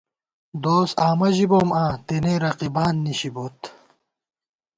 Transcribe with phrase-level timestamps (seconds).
[0.63, 3.59] دوس آمہ ژِبوم آں، تېنے رقیبان نِشِبوت